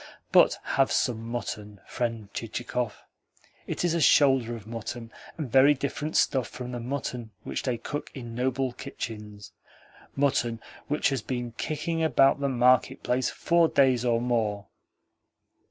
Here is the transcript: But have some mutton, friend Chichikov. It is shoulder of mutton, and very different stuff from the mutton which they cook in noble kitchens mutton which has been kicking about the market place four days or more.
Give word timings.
But 0.31 0.57
have 0.63 0.91
some 0.91 1.27
mutton, 1.29 1.79
friend 1.85 2.33
Chichikov. 2.33 3.03
It 3.67 3.85
is 3.85 4.03
shoulder 4.03 4.55
of 4.55 4.65
mutton, 4.65 5.11
and 5.37 5.51
very 5.51 5.75
different 5.75 6.17
stuff 6.17 6.47
from 6.47 6.71
the 6.71 6.79
mutton 6.79 7.29
which 7.43 7.61
they 7.61 7.77
cook 7.77 8.09
in 8.15 8.33
noble 8.33 8.73
kitchens 8.73 9.51
mutton 10.15 10.59
which 10.87 11.09
has 11.09 11.21
been 11.21 11.51
kicking 11.51 12.03
about 12.03 12.39
the 12.39 12.49
market 12.49 13.03
place 13.03 13.29
four 13.29 13.67
days 13.67 14.03
or 14.03 14.19
more. 14.19 14.65